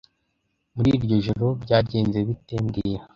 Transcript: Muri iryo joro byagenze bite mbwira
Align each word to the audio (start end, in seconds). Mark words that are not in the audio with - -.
Muri 0.75 0.89
iryo 0.97 1.15
joro 1.25 1.47
byagenze 1.63 2.17
bite 2.27 2.55
mbwira 2.65 3.01